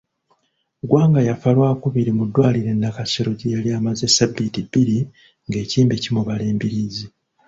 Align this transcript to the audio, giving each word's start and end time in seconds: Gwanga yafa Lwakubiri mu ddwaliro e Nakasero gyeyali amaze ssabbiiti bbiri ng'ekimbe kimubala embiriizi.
Gwanga 0.89 1.19
yafa 1.27 1.49
Lwakubiri 1.55 2.11
mu 2.17 2.23
ddwaliro 2.27 2.69
e 2.75 2.77
Nakasero 2.81 3.31
gyeyali 3.39 3.69
amaze 3.79 4.03
ssabbiiti 4.07 4.59
bbiri 4.67 4.97
ng'ekimbe 5.47 5.95
kimubala 6.03 6.43
embiriizi. 6.51 7.05